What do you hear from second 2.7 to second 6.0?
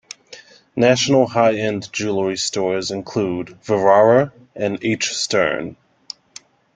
include Vivara and H Stern.